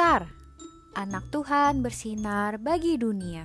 besar, 0.00 0.32
anak 0.96 1.28
Tuhan 1.28 1.84
bersinar 1.84 2.56
bagi 2.56 2.96
dunia. 2.96 3.44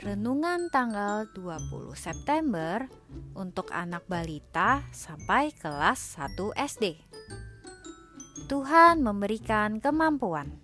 Renungan 0.00 0.72
tanggal 0.72 1.28
20 1.36 1.92
September 1.92 2.88
untuk 3.36 3.68
anak 3.68 4.08
balita 4.08 4.80
sampai 4.88 5.52
kelas 5.52 6.16
1 6.16 6.56
SD. 6.56 6.96
Tuhan 8.48 9.04
memberikan 9.04 9.76
kemampuan. 9.76 10.56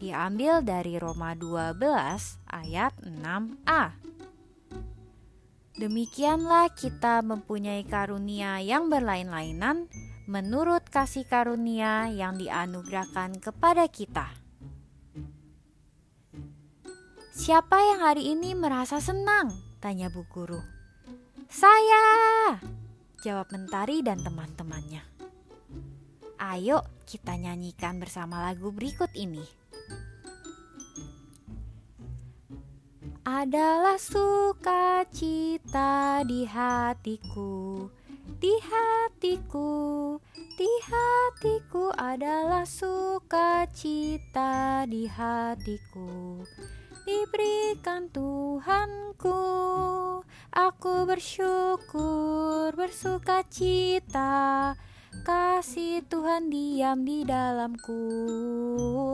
Diambil 0.00 0.64
dari 0.64 0.96
Roma 0.96 1.36
12 1.36 1.76
ayat 2.48 2.96
6a. 3.04 4.11
Demikianlah 5.72 6.68
kita 6.76 7.24
mempunyai 7.24 7.80
karunia 7.88 8.60
yang 8.60 8.92
berlain-lainan 8.92 9.88
menurut 10.28 10.84
kasih 10.92 11.24
karunia 11.24 12.12
yang 12.12 12.36
dianugerahkan 12.36 13.40
kepada 13.40 13.88
kita. 13.88 14.28
Siapa 17.32 17.80
yang 17.80 18.04
hari 18.04 18.36
ini 18.36 18.52
merasa 18.52 19.00
senang? 19.00 19.48
Tanya 19.80 20.12
Bu 20.12 20.28
Guru. 20.28 20.60
Saya! 21.48 22.04
Jawab 23.24 23.48
Mentari 23.56 24.04
dan 24.04 24.20
teman-temannya. 24.20 25.00
Ayo 26.36 26.84
kita 27.08 27.32
nyanyikan 27.40 27.96
bersama 27.96 28.44
lagu 28.44 28.68
berikut 28.76 29.08
ini. 29.16 29.61
Adalah 33.32 33.96
sukacita 33.96 35.80
di 36.28 36.44
hatiku 36.44 37.88
di 38.42 38.58
hatiku, 38.58 40.18
di 40.34 40.66
hatiku 40.82 41.94
adalah 41.94 42.66
sukacita 42.66 44.82
di 44.90 45.06
hatiku. 45.06 46.42
Diberikan 47.02 48.06
Tuhanku, 48.10 49.42
aku 50.54 50.94
bersyukur, 51.06 52.74
bersukacita. 52.74 54.74
Kasih 55.20 56.00
Tuhan 56.08 56.48
diam 56.48 57.04
di 57.04 57.28
dalamku. 57.28 58.00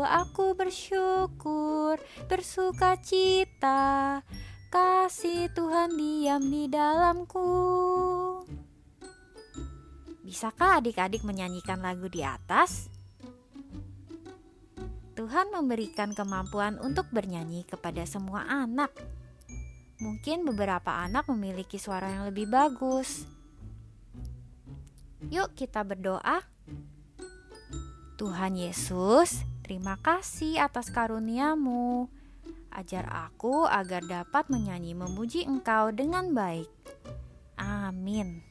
Aku 0.06 0.54
bersyukur, 0.54 1.98
bersukacita. 2.30 4.22
Kasih 4.70 5.50
Tuhan 5.50 5.98
diam 5.98 6.46
di 6.46 6.70
dalamku. 6.70 7.50
Bisakah 10.22 10.78
adik-adik 10.78 11.26
menyanyikan 11.26 11.82
lagu 11.82 12.06
di 12.06 12.22
atas? 12.22 12.86
Tuhan 15.18 15.50
memberikan 15.50 16.14
kemampuan 16.14 16.78
untuk 16.78 17.10
bernyanyi 17.10 17.66
kepada 17.66 18.06
semua 18.06 18.46
anak. 18.46 18.94
Mungkin 19.98 20.46
beberapa 20.46 20.94
anak 20.94 21.26
memiliki 21.26 21.74
suara 21.74 22.06
yang 22.06 22.30
lebih 22.30 22.46
bagus. 22.46 23.26
Yuk, 25.26 25.58
kita 25.58 25.82
berdoa. 25.82 26.46
Tuhan 28.14 28.54
Yesus, 28.54 29.42
terima 29.66 29.98
kasih 29.98 30.62
atas 30.62 30.94
karuniamu. 30.94 32.06
Ajar 32.70 33.10
aku 33.10 33.66
agar 33.66 34.06
dapat 34.06 34.46
menyanyi 34.46 34.94
memuji 34.94 35.42
Engkau 35.42 35.90
dengan 35.90 36.30
baik. 36.30 36.70
Amin. 37.58 38.46